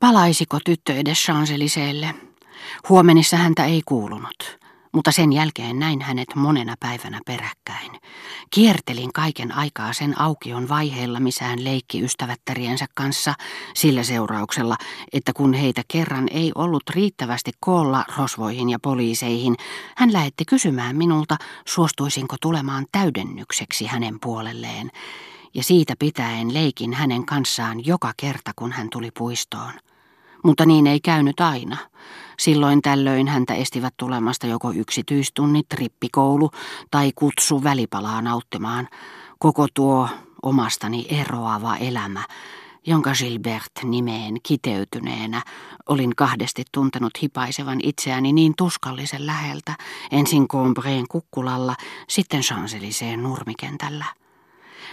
Palaisiko 0.00 0.58
tyttö 0.64 0.94
edes 0.94 1.18
Chanceliseelle? 1.18 2.14
Huomenissa 2.88 3.36
häntä 3.36 3.64
ei 3.64 3.82
kuulunut 3.84 4.60
mutta 4.92 5.12
sen 5.12 5.32
jälkeen 5.32 5.78
näin 5.78 6.02
hänet 6.02 6.34
monena 6.34 6.74
päivänä 6.80 7.20
peräkkäin. 7.26 7.92
Kiertelin 8.50 9.12
kaiken 9.12 9.52
aikaa 9.54 9.92
sen 9.92 10.20
aukion 10.20 10.68
vaiheella, 10.68 11.20
missä 11.20 11.44
hän 11.44 11.64
leikki 11.64 12.02
ystävättäriensä 12.02 12.86
kanssa, 12.94 13.34
sillä 13.74 14.02
seurauksella, 14.02 14.76
että 15.12 15.32
kun 15.32 15.54
heitä 15.54 15.82
kerran 15.88 16.28
ei 16.30 16.52
ollut 16.54 16.82
riittävästi 16.90 17.50
koolla 17.60 18.04
rosvoihin 18.18 18.70
ja 18.70 18.78
poliiseihin, 18.82 19.56
hän 19.96 20.12
lähetti 20.12 20.44
kysymään 20.44 20.96
minulta, 20.96 21.36
suostuisinko 21.66 22.36
tulemaan 22.42 22.86
täydennykseksi 22.92 23.86
hänen 23.86 24.20
puolelleen, 24.20 24.90
ja 25.54 25.62
siitä 25.62 25.94
pitäen 25.98 26.54
leikin 26.54 26.92
hänen 26.92 27.26
kanssaan 27.26 27.86
joka 27.86 28.12
kerta, 28.16 28.52
kun 28.56 28.72
hän 28.72 28.90
tuli 28.90 29.10
puistoon. 29.18 29.72
Mutta 30.44 30.66
niin 30.66 30.86
ei 30.86 31.00
käynyt 31.00 31.40
aina. 31.40 31.76
Silloin 32.38 32.82
tällöin 32.82 33.28
häntä 33.28 33.54
estivät 33.54 33.94
tulemasta 33.96 34.46
joko 34.46 34.72
yksityistunnit, 34.72 35.66
rippikoulu 35.72 36.50
tai 36.90 37.12
kutsu 37.14 37.64
välipalaa 37.64 38.22
nauttimaan. 38.22 38.88
Koko 39.38 39.66
tuo 39.74 40.08
omastani 40.42 41.06
eroava 41.08 41.76
elämä, 41.76 42.22
jonka 42.86 43.12
Gilbert 43.12 43.72
nimeen 43.84 44.36
kiteytyneenä 44.42 45.42
olin 45.88 46.16
kahdesti 46.16 46.64
tuntenut 46.72 47.22
hipaisevan 47.22 47.78
itseäni 47.82 48.32
niin 48.32 48.54
tuskallisen 48.56 49.26
läheltä, 49.26 49.74
ensin 50.10 50.48
Combreen 50.48 51.08
kukkulalla, 51.08 51.74
sitten 52.08 52.40
Chanceliseen 52.40 53.22
nurmikentällä. 53.22 54.04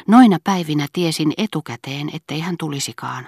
Noina 0.08 0.38
päivinä 0.44 0.88
tiesin 0.94 1.34
etukäteen, 1.38 2.10
ettei 2.14 2.40
hän 2.40 2.56
tulisikaan. 2.60 3.28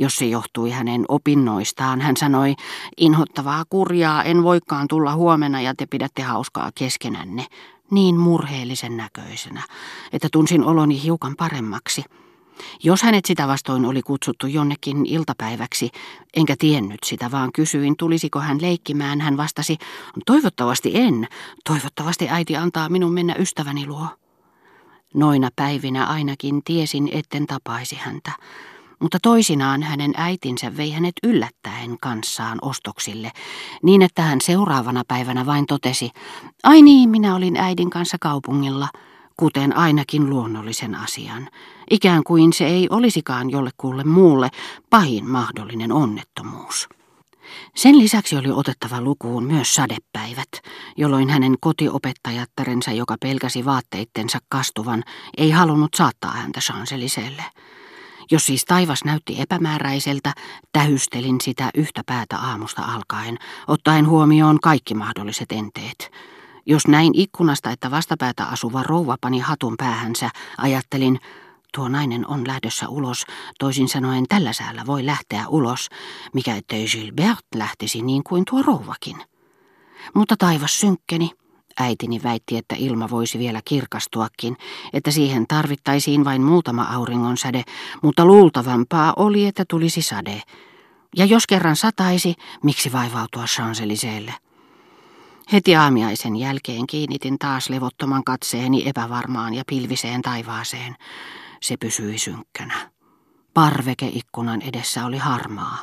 Jos 0.00 0.16
se 0.16 0.26
johtui 0.26 0.70
hänen 0.70 1.04
opinnoistaan, 1.08 2.00
hän 2.00 2.16
sanoi, 2.16 2.54
inhottavaa 2.96 3.64
kurjaa, 3.70 4.22
en 4.22 4.42
voikaan 4.42 4.88
tulla 4.88 5.14
huomenna 5.14 5.60
ja 5.60 5.74
te 5.74 5.86
pidätte 5.86 6.22
hauskaa 6.22 6.70
keskenänne, 6.74 7.46
niin 7.90 8.16
murheellisen 8.16 8.96
näköisenä, 8.96 9.62
että 10.12 10.28
tunsin 10.32 10.64
oloni 10.64 11.02
hiukan 11.02 11.34
paremmaksi. 11.38 12.04
Jos 12.82 13.02
hänet 13.02 13.24
sitä 13.24 13.48
vastoin 13.48 13.84
oli 13.84 14.02
kutsuttu 14.02 14.46
jonnekin 14.46 15.06
iltapäiväksi, 15.06 15.90
enkä 16.36 16.54
tiennyt 16.58 17.00
sitä, 17.04 17.30
vaan 17.30 17.52
kysyin, 17.52 17.96
tulisiko 17.96 18.40
hän 18.40 18.62
leikkimään, 18.62 19.20
hän 19.20 19.36
vastasi, 19.36 19.76
toivottavasti 20.26 20.90
en, 20.94 21.28
toivottavasti 21.64 22.28
äiti 22.28 22.56
antaa 22.56 22.88
minun 22.88 23.12
mennä 23.12 23.34
ystäväni 23.38 23.86
luo. 23.86 24.06
Noina 25.14 25.48
päivinä 25.56 26.06
ainakin 26.06 26.60
tiesin, 26.64 27.08
etten 27.12 27.46
tapaisi 27.46 27.96
häntä 27.96 28.32
mutta 29.00 29.18
toisinaan 29.22 29.82
hänen 29.82 30.12
äitinsä 30.16 30.76
vei 30.76 30.90
hänet 30.90 31.14
yllättäen 31.22 31.96
kanssaan 32.00 32.58
ostoksille, 32.62 33.32
niin 33.82 34.02
että 34.02 34.22
hän 34.22 34.40
seuraavana 34.40 35.02
päivänä 35.08 35.46
vain 35.46 35.66
totesi, 35.66 36.10
ai 36.62 36.82
niin, 36.82 37.10
minä 37.10 37.34
olin 37.34 37.56
äidin 37.56 37.90
kanssa 37.90 38.16
kaupungilla, 38.20 38.88
kuten 39.36 39.76
ainakin 39.76 40.30
luonnollisen 40.30 40.94
asian, 40.94 41.48
ikään 41.90 42.24
kuin 42.24 42.52
se 42.52 42.66
ei 42.66 42.86
olisikaan 42.90 43.50
jollekulle 43.50 44.04
muulle 44.04 44.48
pahin 44.90 45.30
mahdollinen 45.30 45.92
onnettomuus. 45.92 46.88
Sen 47.76 47.98
lisäksi 47.98 48.36
oli 48.36 48.50
otettava 48.50 49.00
lukuun 49.00 49.44
myös 49.44 49.74
sadepäivät, 49.74 50.48
jolloin 50.96 51.30
hänen 51.30 51.54
kotiopettajattarensa, 51.60 52.92
joka 52.92 53.16
pelkäsi 53.20 53.64
vaatteittensa 53.64 54.38
kastuvan, 54.48 55.02
ei 55.36 55.50
halunnut 55.50 55.94
saattaa 55.96 56.32
häntä 56.32 56.60
Chanceliselle. 56.60 57.44
Jos 58.30 58.46
siis 58.46 58.64
taivas 58.64 59.04
näytti 59.04 59.40
epämääräiseltä, 59.40 60.32
tähystelin 60.72 61.40
sitä 61.40 61.70
yhtä 61.74 62.02
päätä 62.06 62.38
aamusta 62.38 62.82
alkaen, 62.82 63.38
ottaen 63.68 64.08
huomioon 64.08 64.60
kaikki 64.60 64.94
mahdolliset 64.94 65.52
enteet. 65.52 66.10
Jos 66.66 66.86
näin 66.86 67.12
ikkunasta, 67.14 67.70
että 67.70 67.90
vastapäätä 67.90 68.44
asuva 68.44 68.82
rouva 68.82 69.16
pani 69.20 69.38
hatun 69.38 69.74
päähänsä, 69.78 70.30
ajattelin, 70.58 71.20
tuo 71.74 71.88
nainen 71.88 72.26
on 72.26 72.46
lähdössä 72.46 72.88
ulos, 72.88 73.24
toisin 73.58 73.88
sanoen 73.88 74.24
tällä 74.28 74.52
säällä 74.52 74.86
voi 74.86 75.06
lähteä 75.06 75.48
ulos, 75.48 75.88
mikä 76.34 76.56
ettei 76.56 76.86
Gilbert 76.86 77.46
lähtisi 77.54 78.02
niin 78.02 78.22
kuin 78.24 78.44
tuo 78.50 78.62
rouvakin. 78.62 79.16
Mutta 80.14 80.36
taivas 80.36 80.80
synkkeni, 80.80 81.30
Äitini 81.78 82.20
väitti, 82.22 82.56
että 82.56 82.74
ilma 82.78 83.10
voisi 83.10 83.38
vielä 83.38 83.60
kirkastuakin, 83.64 84.56
että 84.92 85.10
siihen 85.10 85.46
tarvittaisiin 85.46 86.24
vain 86.24 86.42
muutama 86.42 86.82
auringonsäde, 86.82 87.62
mutta 88.02 88.24
luultavampaa 88.24 89.12
oli, 89.16 89.46
että 89.46 89.64
tulisi 89.68 90.02
sade. 90.02 90.42
Ja 91.16 91.24
jos 91.24 91.46
kerran 91.46 91.76
sataisi, 91.76 92.34
miksi 92.62 92.92
vaivautua 92.92 93.44
Chanceliseelle? 93.44 94.34
Heti 95.52 95.76
aamiaisen 95.76 96.36
jälkeen 96.36 96.86
kiinnitin 96.86 97.38
taas 97.38 97.70
levottoman 97.70 98.24
katseeni 98.24 98.88
epävarmaan 98.88 99.54
ja 99.54 99.62
pilviseen 99.66 100.22
taivaaseen. 100.22 100.96
Se 101.62 101.76
pysyi 101.76 102.18
synkkänä. 102.18 102.90
Parveke 103.54 104.10
ikkunan 104.12 104.62
edessä 104.62 105.04
oli 105.04 105.18
harmaa. 105.18 105.78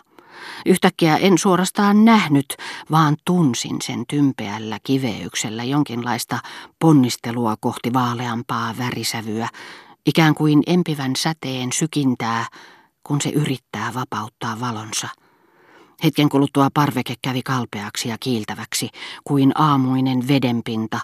Yhtäkkiä 0.65 1.17
en 1.17 1.37
suorastaan 1.37 2.05
nähnyt, 2.05 2.55
vaan 2.91 3.17
tunsin 3.25 3.81
sen 3.81 4.03
tympeällä 4.07 4.77
kiveyksellä 4.83 5.63
jonkinlaista 5.63 6.39
ponnistelua 6.79 7.55
kohti 7.59 7.93
vaaleampaa 7.93 8.77
värisävyä, 8.77 9.47
ikään 10.05 10.35
kuin 10.35 10.63
empivän 10.67 11.15
säteen 11.17 11.71
sykintää, 11.71 12.45
kun 13.03 13.21
se 13.21 13.29
yrittää 13.29 13.93
vapauttaa 13.93 14.59
valonsa. 14.59 15.07
Hetken 16.03 16.29
kuluttua 16.29 16.67
parveke 16.73 17.13
kävi 17.21 17.41
kalpeaksi 17.41 18.09
ja 18.09 18.17
kiiltäväksi 18.19 18.89
kuin 19.23 19.51
aamuinen 19.55 20.27
vedenpinta, 20.27 20.99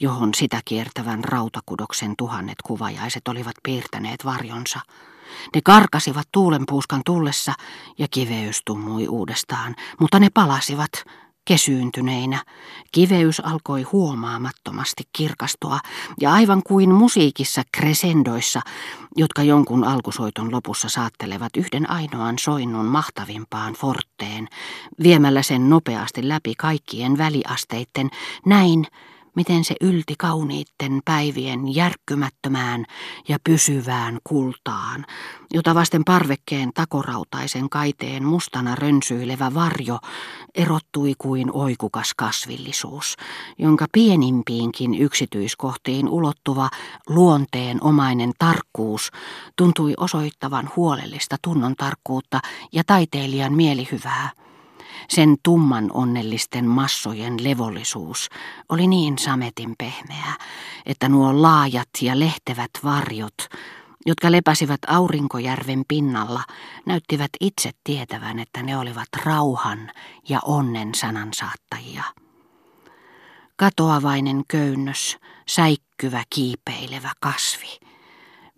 johon 0.00 0.34
sitä 0.34 0.60
kiertävän 0.64 1.24
rautakudoksen 1.24 2.14
tuhannet 2.18 2.62
kuvajaiset 2.64 3.28
olivat 3.28 3.56
piirtäneet 3.62 4.24
varjonsa. 4.24 4.80
Ne 5.54 5.60
karkasivat 5.64 6.28
tuulenpuuskan 6.32 7.02
tullessa 7.06 7.52
ja 7.98 8.06
kiveys 8.10 8.62
tummui 8.64 9.08
uudestaan, 9.08 9.74
mutta 10.00 10.18
ne 10.18 10.30
palasivat 10.34 10.90
kesyyntyneinä. 11.48 12.44
Kiveys 12.92 13.40
alkoi 13.40 13.82
huomaamattomasti 13.82 15.04
kirkastua 15.12 15.78
ja 16.20 16.32
aivan 16.32 16.62
kuin 16.62 16.94
musiikissa 16.94 17.62
kresendoissa, 17.72 18.60
jotka 19.16 19.42
jonkun 19.42 19.84
alkusoiton 19.84 20.52
lopussa 20.52 20.88
saattelevat 20.88 21.56
yhden 21.56 21.90
ainoan 21.90 22.38
soinnun 22.38 22.86
mahtavimpaan 22.86 23.74
forteen, 23.74 24.48
viemällä 25.02 25.42
sen 25.42 25.70
nopeasti 25.70 26.28
läpi 26.28 26.54
kaikkien 26.54 27.18
väliasteitten, 27.18 28.10
näin 28.46 28.86
miten 29.38 29.64
se 29.64 29.74
ylti 29.80 30.14
kauniitten 30.18 31.00
päivien 31.04 31.74
järkkymättömään 31.74 32.84
ja 33.28 33.38
pysyvään 33.44 34.18
kultaan, 34.24 35.06
jota 35.54 35.74
vasten 35.74 36.04
parvekkeen 36.04 36.70
takorautaisen 36.74 37.70
kaiteen 37.70 38.24
mustana 38.24 38.74
rönsyilevä 38.74 39.54
varjo 39.54 39.98
erottui 40.54 41.14
kuin 41.18 41.50
oikukas 41.52 42.14
kasvillisuus, 42.16 43.16
jonka 43.58 43.86
pienimpiinkin 43.92 44.94
yksityiskohtiin 44.94 46.08
ulottuva 46.08 46.68
luonteen 47.08 47.84
omainen 47.84 48.32
tarkkuus 48.38 49.10
tuntui 49.56 49.94
osoittavan 49.96 50.70
huolellista 50.76 51.36
tunnon 51.42 51.74
tarkkuutta 51.76 52.40
ja 52.72 52.82
taiteilijan 52.86 53.52
mielihyvää. 53.52 54.30
Sen 55.08 55.36
tumman 55.42 55.90
onnellisten 55.94 56.66
massojen 56.66 57.44
levollisuus 57.44 58.28
oli 58.68 58.86
niin 58.86 59.18
sametin 59.18 59.74
pehmeä, 59.78 60.32
että 60.86 61.08
nuo 61.08 61.42
laajat 61.42 61.88
ja 62.02 62.18
lehtevät 62.18 62.70
varjot, 62.84 63.48
jotka 64.06 64.32
lepäsivät 64.32 64.80
Aurinkojärven 64.86 65.82
pinnalla, 65.88 66.42
näyttivät 66.86 67.30
itse 67.40 67.70
tietävän, 67.84 68.38
että 68.38 68.62
ne 68.62 68.78
olivat 68.78 69.08
rauhan 69.24 69.90
ja 70.28 70.40
onnen 70.44 70.94
sanansaattajia. 70.94 72.04
Katoavainen 73.56 74.42
köynnös, 74.48 75.16
säikkyvä 75.48 76.22
kiipeilevä 76.30 77.12
kasvi– 77.20 77.78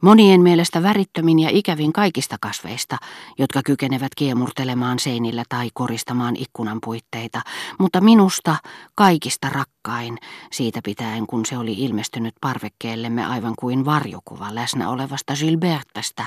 Monien 0.01 0.41
mielestä 0.41 0.83
värittömin 0.83 1.39
ja 1.39 1.49
ikävin 1.53 1.93
kaikista 1.93 2.37
kasveista, 2.41 2.97
jotka 3.39 3.61
kykenevät 3.65 4.15
kiemurtelemaan 4.17 4.99
seinillä 4.99 5.45
tai 5.49 5.71
koristamaan 5.75 6.37
ikkunan 6.37 6.79
puitteita, 6.85 7.41
mutta 7.79 8.01
minusta 8.01 8.57
kaikista 8.95 9.49
rakkain, 9.49 10.19
siitä 10.53 10.81
pitäen 10.85 11.27
kun 11.27 11.47
se 11.47 11.59
oli 11.59 11.73
ilmestynyt 11.73 12.35
parvekkeellemme 12.41 13.27
aivan 13.27 13.55
kuin 13.59 13.85
varjokuva 13.85 14.55
läsnä 14.55 14.91
olevasta 14.91 15.35
Gilbertasta, 15.35 16.27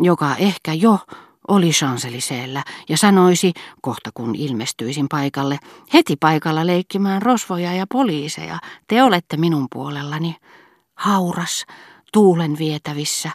joka 0.00 0.36
ehkä 0.36 0.72
jo 0.72 0.98
oli 1.48 1.70
Chanceliseellä 1.70 2.64
ja 2.88 2.96
sanoisi, 2.96 3.52
kohta 3.80 4.10
kun 4.14 4.34
ilmestyisin 4.34 5.06
paikalle, 5.08 5.58
heti 5.92 6.16
paikalla 6.16 6.66
leikkimään 6.66 7.22
rosvoja 7.22 7.72
ja 7.74 7.86
poliiseja, 7.92 8.58
te 8.88 9.02
olette 9.02 9.36
minun 9.36 9.66
puolellani. 9.72 10.36
Hauras, 10.94 11.66
tuulen 12.12 12.58
vietävissä, 12.58 13.30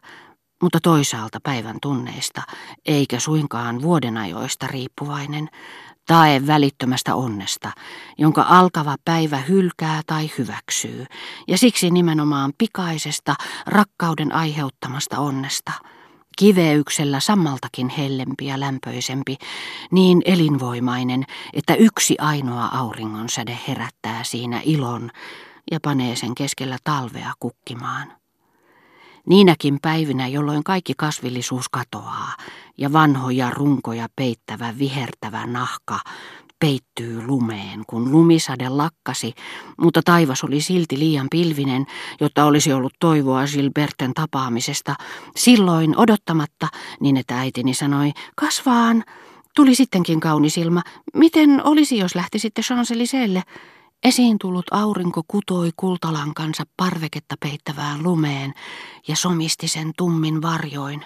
mutta 0.64 0.80
toisaalta 0.84 1.40
päivän 1.44 1.78
tunneista, 1.82 2.42
eikä 2.86 3.20
suinkaan 3.20 3.82
vuodenajoista 3.82 4.68
riippuvainen, 4.68 5.50
tae 6.08 6.48
välittömästä 6.48 7.16
onnesta, 7.16 7.72
jonka 8.18 8.46
alkava 8.50 8.96
päivä 9.06 9.38
hylkää 9.38 10.02
tai 10.08 10.32
hyväksyy, 10.38 11.06
ja 11.48 11.58
siksi 11.58 11.92
nimenomaan 11.92 12.54
pikaisesta, 12.58 13.36
rakkauden 13.66 14.32
aiheuttamasta 14.32 15.20
onnesta– 15.20 15.72
kiveyksellä 16.38 17.20
sammaltakin 17.20 17.90
hellempi 17.90 18.46
ja 18.46 18.60
lämpöisempi, 18.60 19.38
niin 19.92 20.22
elinvoimainen, 20.26 21.24
että 21.54 21.76
yksi 21.76 22.16
ainoa 22.20 22.66
auringonsäde 22.66 23.60
herättää 23.68 24.24
siinä 24.24 24.62
ilon 24.66 25.12
ja 25.72 25.80
panee 25.82 26.16
sen 26.16 26.36
keskellä 26.36 26.78
talvea 26.84 27.34
kukkimaan. 27.40 28.25
Niinäkin 29.26 29.78
päivinä, 29.82 30.28
jolloin 30.28 30.64
kaikki 30.64 30.94
kasvillisuus 30.98 31.70
katoaa 31.70 32.34
ja 32.78 32.94
vanhoja 32.94 33.50
runkoja 33.50 34.08
peittävä 34.16 34.74
vihertävä 34.80 35.46
nahka 35.46 36.00
peittyy 36.60 37.28
lumeen, 37.28 37.84
kun 37.88 38.12
lumisade 38.12 38.70
lakkasi, 38.70 39.34
mutta 39.78 40.02
taivas 40.06 40.44
oli 40.44 40.62
silti 40.62 41.00
liian 41.00 41.28
pilvinen, 41.32 41.86
jotta 42.22 42.46
olisi 42.46 42.74
ollut 42.74 42.94
toivoa 43.00 43.44
Gilberten 43.54 44.14
tapaamisesta. 44.14 44.96
Silloin 45.36 45.98
odottamatta, 45.98 46.68
niin 47.00 47.18
että 47.18 47.40
äitini 47.40 47.74
sanoi, 47.74 48.12
kasvaan. 48.36 49.04
Tuli 49.56 49.76
sittenkin 49.76 50.20
kaunis 50.20 50.58
ilma. 50.58 50.82
Miten 51.14 51.62
olisi, 51.64 51.98
jos 51.98 52.16
lähtisitte 52.16 52.62
Champs-Élysées? 52.62 53.44
Esiin 54.06 54.38
tullut 54.40 54.66
aurinko 54.72 55.22
kutoi 55.28 55.72
kultalankansa 55.76 56.64
parveketta 56.78 57.36
peittävään 57.40 58.04
lumeen 58.04 58.54
ja 59.08 59.16
somisti 59.16 59.68
sen 59.68 59.92
tummin 59.98 60.42
varjoin. 60.42 61.06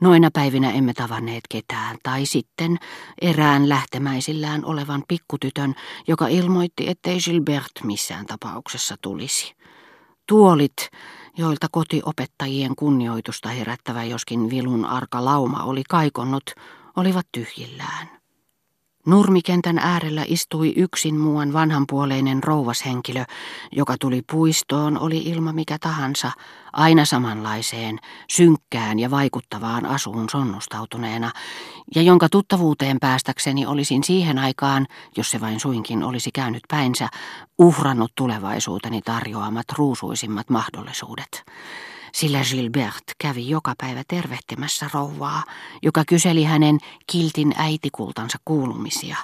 Noina 0.00 0.30
päivinä 0.32 0.70
emme 0.70 0.92
tavanneet 0.92 1.40
ketään, 1.48 1.96
tai 2.02 2.26
sitten 2.26 2.76
erään 3.20 3.68
lähtemäisillään 3.68 4.64
olevan 4.64 5.02
pikkutytön, 5.08 5.74
joka 6.08 6.28
ilmoitti, 6.28 6.88
ettei 6.88 7.18
Gilbert 7.18 7.72
missään 7.84 8.26
tapauksessa 8.26 8.96
tulisi. 9.02 9.54
Tuolit, 10.28 10.90
joilta 11.36 11.66
kotiopettajien 11.72 12.76
kunnioitusta 12.76 13.48
herättävä 13.48 14.04
joskin 14.04 14.50
vilun 14.50 14.84
arka 14.84 15.24
lauma 15.24 15.62
oli 15.62 15.82
kaikonnut, 15.88 16.50
olivat 16.96 17.26
tyhjillään. 17.32 18.19
Nurmikentän 19.06 19.78
äärellä 19.78 20.24
istui 20.26 20.72
yksin 20.76 21.18
muuan 21.18 21.52
vanhanpuoleinen 21.52 22.42
rouvashenkilö, 22.42 23.24
joka 23.72 23.96
tuli 24.00 24.22
puistoon, 24.32 24.98
oli 24.98 25.18
ilma 25.18 25.52
mikä 25.52 25.78
tahansa, 25.80 26.30
aina 26.72 27.04
samanlaiseen, 27.04 27.98
synkkään 28.30 28.98
ja 28.98 29.10
vaikuttavaan 29.10 29.86
asuun 29.86 30.28
sonnustautuneena, 30.30 31.30
ja 31.94 32.02
jonka 32.02 32.28
tuttavuuteen 32.28 33.00
päästäkseni 33.00 33.66
olisin 33.66 34.04
siihen 34.04 34.38
aikaan, 34.38 34.86
jos 35.16 35.30
se 35.30 35.40
vain 35.40 35.60
suinkin 35.60 36.02
olisi 36.02 36.30
käynyt 36.34 36.62
päinsä, 36.68 37.08
uhrannut 37.58 38.12
tulevaisuuteni 38.14 39.02
tarjoamat 39.02 39.66
ruusuisimmat 39.76 40.50
mahdollisuudet 40.50 41.44
sillä 42.12 42.40
Gilbert 42.50 43.04
kävi 43.18 43.48
joka 43.48 43.74
päivä 43.78 44.02
tervehtimässä 44.08 44.90
rouvaa, 44.94 45.42
joka 45.82 46.04
kyseli 46.04 46.44
hänen 46.44 46.78
kiltin 47.06 47.54
äitikultansa 47.56 48.38
kuulumisia. 48.44 49.16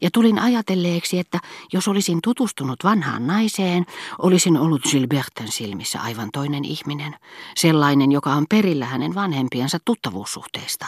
Ja 0.00 0.10
tulin 0.12 0.38
ajatelleeksi, 0.38 1.18
että 1.18 1.38
jos 1.72 1.88
olisin 1.88 2.18
tutustunut 2.22 2.84
vanhaan 2.84 3.26
naiseen, 3.26 3.86
olisin 4.18 4.56
ollut 4.56 4.82
Gilberten 4.82 5.52
silmissä 5.52 6.00
aivan 6.00 6.28
toinen 6.32 6.64
ihminen, 6.64 7.14
sellainen, 7.56 8.12
joka 8.12 8.32
on 8.32 8.46
perillä 8.50 8.86
hänen 8.86 9.14
vanhempiensa 9.14 9.78
tuttavuussuhteista. 9.84 10.86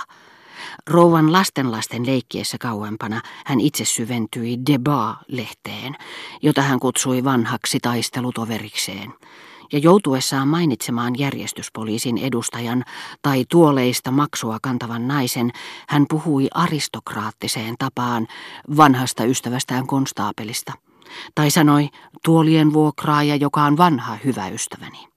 Rouvan 0.86 1.32
lastenlasten 1.32 2.06
leikkiessä 2.06 2.58
kauempana 2.60 3.20
hän 3.46 3.60
itse 3.60 3.84
syventyi 3.84 4.58
Debat-lehteen, 4.70 5.96
jota 6.42 6.62
hän 6.62 6.80
kutsui 6.80 7.24
vanhaksi 7.24 7.78
taistelutoverikseen 7.80 9.14
ja 9.72 9.78
joutuessaan 9.78 10.48
mainitsemaan 10.48 11.18
järjestyspoliisin 11.18 12.18
edustajan 12.18 12.84
tai 13.22 13.44
tuoleista 13.50 14.10
maksua 14.10 14.58
kantavan 14.62 15.08
naisen, 15.08 15.50
hän 15.88 16.06
puhui 16.08 16.48
aristokraattiseen 16.54 17.74
tapaan 17.78 18.26
vanhasta 18.76 19.24
ystävästään 19.24 19.86
konstaapelista. 19.86 20.72
Tai 21.34 21.50
sanoi 21.50 21.88
tuolien 22.24 22.72
vuokraaja, 22.72 23.36
joka 23.36 23.64
on 23.64 23.76
vanha 23.76 24.18
hyvä 24.24 24.48
ystäväni. 24.48 25.08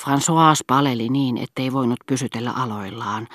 François 0.00 0.60
paleli 0.66 1.08
niin, 1.08 1.36
ettei 1.38 1.72
voinut 1.72 1.98
pysytellä 2.06 2.50
aloillaan, 2.50 3.28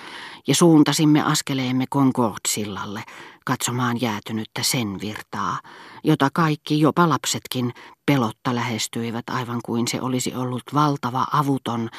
ja 0.48 0.56
suuntasimme 0.56 1.22
askeleemme 1.22 1.86
Concord-sillalle 1.88 3.04
katsomaan 3.46 4.02
jäätynyttä 4.02 4.64
sen 4.64 5.02
virtaa, 5.02 5.60
jota 6.04 6.30
kaikki, 6.34 6.80
jopa 6.80 7.10
lapsetkin, 7.10 7.74
pelotta 8.06 8.56
lähestyivät 8.56 9.30
aivan 9.30 9.60
kuin 9.66 9.88
se 9.88 10.02
olisi 10.02 10.36
ollut 10.36 10.64
valtava 10.74 11.28
avuton, 11.32 11.90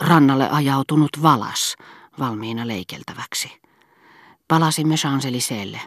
rannalle 0.00 0.50
ajautunut 0.50 1.10
valas, 1.22 1.76
valmiina 2.18 2.66
leikeltäväksi. 2.66 3.60
Palasimme 4.48 4.94
Chanceliselle. 4.94 5.80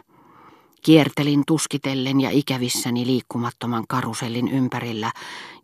Kiertelin 0.82 1.42
tuskitellen 1.46 2.20
ja 2.20 2.30
ikävissäni 2.30 3.06
liikkumattoman 3.06 3.84
karusellin 3.88 4.48
ympärillä 4.48 5.12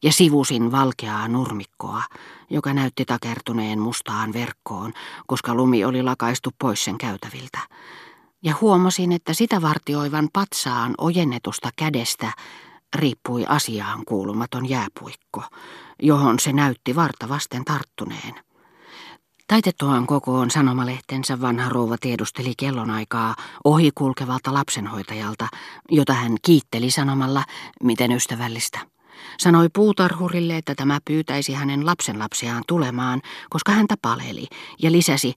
ja 0.02 0.12
sivusin 0.12 0.72
valkeaa 0.72 1.28
nurmikkoa, 1.28 2.02
joka 2.50 2.74
näytti 2.74 3.04
takertuneen 3.04 3.78
mustaan 3.78 4.32
verkkoon, 4.32 4.92
koska 5.26 5.54
lumi 5.54 5.84
oli 5.84 6.02
lakaistu 6.02 6.50
pois 6.58 6.84
sen 6.84 6.98
käytäviltä. 6.98 7.58
Ja 8.42 8.54
huomasin, 8.60 9.12
että 9.12 9.34
sitä 9.34 9.62
vartioivan 9.62 10.28
patsaan 10.32 10.94
ojennetusta 10.98 11.70
kädestä 11.76 12.32
riippui 12.94 13.44
asiaan 13.48 14.04
kuulumaton 14.04 14.68
jääpuikko, 14.68 15.42
johon 16.02 16.38
se 16.38 16.52
näytti 16.52 16.96
varta 16.96 17.28
vasten 17.28 17.64
tarttuneen. 17.64 18.34
Taitettuaan 19.46 20.06
kokoon 20.06 20.50
sanomalehtensä 20.50 21.40
vanha 21.40 21.68
rouva 21.68 21.96
tiedusteli 22.00 22.52
kellonaikaa 22.56 23.34
ohikulkevalta 23.64 24.54
lapsenhoitajalta, 24.54 25.48
jota 25.90 26.14
hän 26.14 26.36
kiitteli 26.42 26.90
sanomalla, 26.90 27.44
miten 27.82 28.12
ystävällistä. 28.12 28.78
Sanoi 29.38 29.68
puutarhurille, 29.74 30.56
että 30.56 30.74
tämä 30.74 30.98
pyytäisi 31.04 31.52
hänen 31.52 31.86
lapsenlapsiaan 31.86 32.62
tulemaan, 32.68 33.22
koska 33.50 33.72
häntä 33.72 33.94
paleli, 34.02 34.46
ja 34.82 34.92
lisäsi 34.92 35.34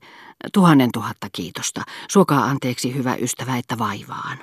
tuhannen 0.52 0.90
tuhatta 0.92 1.26
kiitosta, 1.32 1.82
suokaa 2.08 2.44
anteeksi 2.44 2.94
hyvä 2.94 3.14
ystävä, 3.14 3.56
että 3.56 3.78
vaivaan. 3.78 4.38